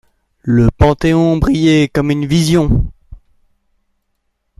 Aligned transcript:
Le 0.41 0.69
Panthéon 0.75 1.37
brillait 1.37 1.87
comme 1.87 2.09
une 2.09 2.25
vision. 2.25 2.91